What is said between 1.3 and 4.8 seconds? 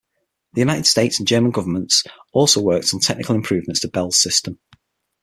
governments also worked on technical improvements to Bell's system.